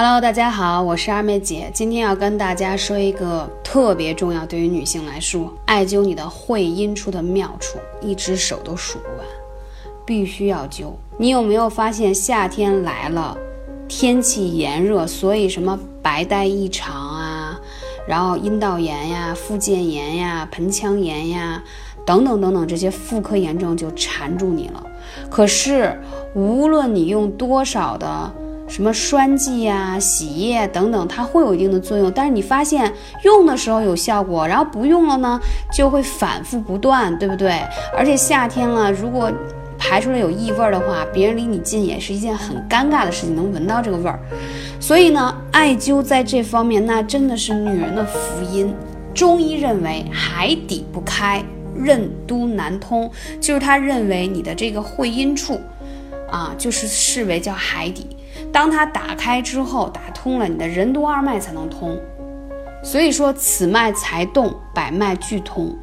[0.00, 9.26] Hello，大家好，我是二妹姐，今天要跟大家说一个特别重要，对于女性来说，艾灸你的会阴处的妙处，一只手都数不完，
[10.06, 10.92] 必须要灸。
[11.16, 13.36] 你有没有发现夏天来了，
[13.88, 17.60] 天气炎热，所以什么白带异常啊，
[18.06, 21.60] 然后阴道炎呀、附件炎呀、盆腔炎呀，
[22.06, 24.86] 等等等等这些妇科炎症就缠住你了。
[25.28, 26.00] 可是
[26.34, 28.32] 无论你用多少的。
[28.68, 32.12] 什么栓剂呀、洗液等等，它会有一定的作用。
[32.12, 32.92] 但是你发现
[33.24, 35.40] 用的时候有效果，然后不用了呢，
[35.72, 37.60] 就会反复不断，对不对？
[37.96, 39.32] 而且夏天了，如果
[39.78, 44.20] 排出来有异味的话，别人离你近也是一件很尴尬的事情，能闻到这个味儿。
[44.78, 48.74] 所以呢，艾灸在这方面那真的是女人的福音。
[49.14, 51.42] 中医认为海底不开，
[51.74, 53.10] 任督难通，
[53.40, 55.60] 就是他认为你的这个会阴处，
[56.30, 58.06] 啊，就是视为叫海底。
[58.52, 61.96] 当它打开之后，打通了，你的任督二脉才能通。
[62.82, 65.76] 所以说，此脉才动，百脉俱通，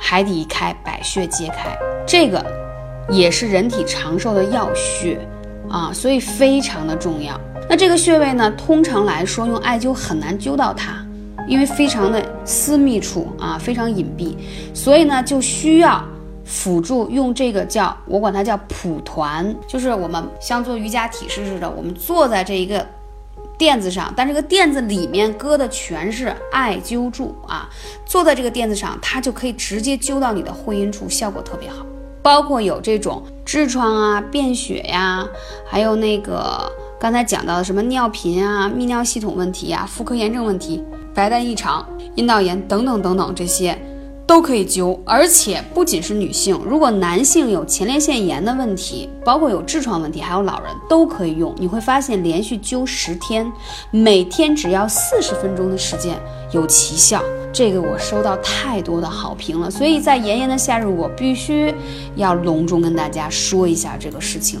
[0.00, 1.76] 海底一开，百穴皆开。
[2.06, 2.44] 这个
[3.08, 5.18] 也是人体长寿的要穴
[5.70, 7.40] 啊，所以非常的重要。
[7.68, 11.04] 那这个穴位呢，通常来说用艾灸很难灸到它，
[11.46, 14.36] 因为非常的私密处啊，非常隐蔽，
[14.74, 16.04] 所以呢就需要。
[16.44, 22.86] 辅助用这个叫我管它叫蒲团，就是我们像做瑜伽体式似的，我们坐在这一个
[23.56, 27.68] 垫子上，但这个垫子里面搁的全是艾灸柱啊，
[28.04, 31.86] 坐在这个垫子上，它就可以直接灸到你的会阴处，效果特别好。
[32.22, 35.26] 包括有这种痔疮啊、便血呀，
[35.66, 40.82] 还有那个刚才讲到的什么尿频啊、泌尿系统问题呀、妇科炎症问题、
[41.14, 41.84] 白带异常、
[42.14, 43.76] 阴道炎等等等等这些。
[44.32, 51.54] 都可以灸，而且不仅是女性，如果男性有前列腺炎的问题，包括有痔疮问题，还有老人都可以用。
[51.58, 53.46] 你会发现，连续灸十天，
[53.90, 56.18] 每天只要四十分钟的时间，
[56.54, 57.22] 有奇效。
[57.52, 61.74] 这个我收到太多的好评了，所以在炎炎的夏日，我必须
[62.16, 64.58] 要隆重跟大家说一下这个事情，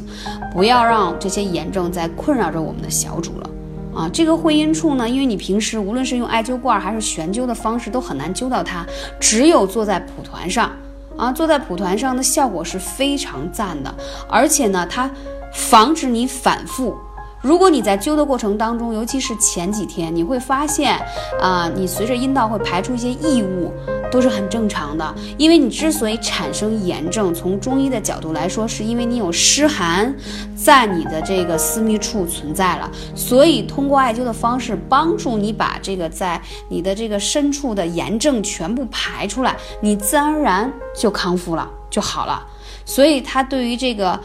[0.52, 3.48] 不要让这些炎症再困扰着我们的小主了。
[3.94, 8.86] 啊，这个会阴处呢，因为你平时无论是用艾灸罐还是悬灸的方式，都很难灸到它，
[9.20, 10.72] 只有坐在蒲团上，
[11.16, 13.94] 啊，坐在蒲团上的效果是非常赞的，
[14.28, 15.10] 而且呢，它
[15.52, 16.96] 防止你反复。
[17.42, 20.96] 如果你在灸的过程当中，尤其是前几天，你会发现，
[21.40, 23.72] 啊，你随着阴道会排出一些异物，
[24.12, 25.14] 都是很正常的。
[25.36, 30.14] 因为你之所以产生炎症，从中医的角度来说，是因为你有湿寒
[30.54, 42.46] 在你的这个私密处存在了，所以通过艾灸的方式帮助你把这个在你的这个深处的炎症全部排出来，你自然而然就康复了，就好了。
[42.84, 44.20] 所以它对于这个。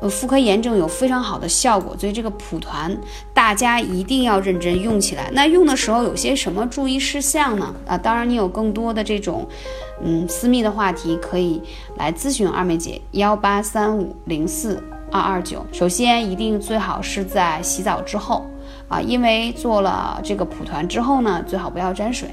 [0.00, 2.96] 呃，妇科炎症有非常好的效果，所以这个蒲团
[3.34, 5.28] 大家一定要认真用起来。
[5.32, 7.74] 那用的时候有些什么注意事项呢？
[7.84, 9.44] 啊，当然你有更多的这种，
[10.04, 11.60] 嗯，私密的话题可以
[11.96, 15.66] 来咨询二妹姐幺八三五零四二二九。
[15.72, 18.46] 首先，一定最好是在洗澡之后
[18.86, 22.28] 啊，因为做了这个蒲团之后呢，最好不要沾水。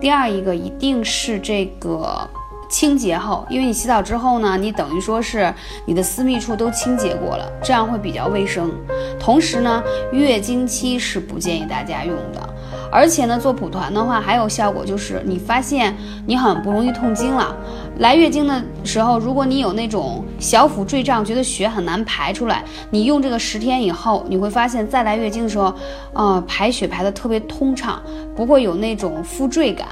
[0.00, 2.26] 第二一个，一定是这个。
[2.70, 5.52] 清洁后，因为你洗澡之后呢，你等于说是
[5.84, 8.72] 你的私密处都清洁过了，这样会比较卫生。
[9.18, 9.82] 同时呢，
[10.12, 12.48] 月经期是不建议大家用的。
[12.92, 15.94] 而且呢，做蒲团的话还有效果，就是你发现
[16.26, 17.54] 你很不容易痛经了，
[17.98, 25.72] 来月经的时候，如果你有那种小腹坠胀，觉得血很难排出来，你用这个十天以后，你会发现再来月经的时候，
[26.14, 28.02] 呃，排血排的特别通畅，
[28.34, 29.86] 不会有那种腹坠感。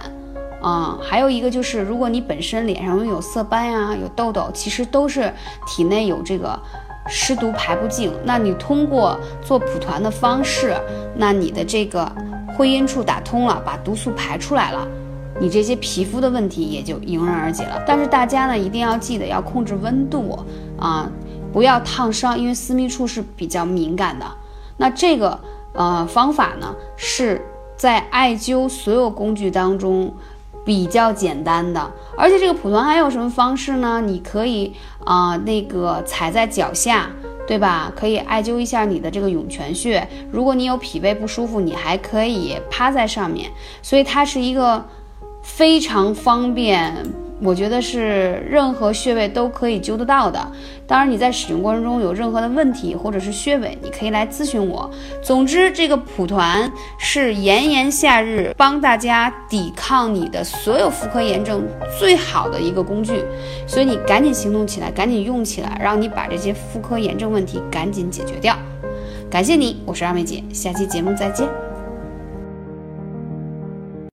[0.60, 5.32] 啊，还有一个就是，如果你本身脸上有色斑呀、有痘痘，其实都是
[5.66, 6.58] 体内有这个
[7.08, 8.12] 湿毒排不净。
[8.24, 10.74] 那你通过做蒲团的方式，
[11.14, 12.10] 那你的这个
[12.56, 14.84] 会阴处打通了，把毒素排出来了，
[15.40, 17.80] 你这些皮肤的问题也就迎刃而解了。
[17.86, 20.36] 但是大家呢一定要记得要控制温度
[20.76, 21.08] 啊，
[21.52, 24.26] 不要烫伤，因为私密处是比较敏感的。
[24.76, 25.38] 那这个
[25.72, 27.40] 呃方法呢是
[27.76, 30.12] 在艾灸所有工具当中。
[30.68, 34.02] 比较简单的，而且这个蒲团还有什么方式呢？
[34.02, 37.08] 你可以啊，那个踩在脚下，
[37.46, 37.90] 对吧？
[37.96, 40.06] 可以艾灸一下你的这个涌泉穴。
[40.30, 43.50] 如果你有脾胃不舒服，你还可以趴在上面。
[43.80, 44.86] 所以它是一个
[45.42, 46.94] 非常方便。
[47.40, 50.40] 我觉得是任何穴位都可以灸得到的。
[50.86, 54.90] 当然，你在使用过程中有任何的问题或者是穴位，你可以来咨询我。
[55.22, 61.62] 总之，这个蒲团是炎炎夏日帮大家抵抗你的所有妇科炎症
[61.98, 63.22] 最好的一个工具，
[63.66, 68.56] 所以你赶紧行动起来，赶紧用起来，让你把这些妇科炎症问题赶紧解决掉。
[69.30, 71.67] 感谢你，我是二妹姐，下期节目再见。